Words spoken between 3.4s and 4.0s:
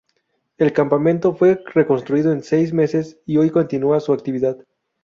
continúa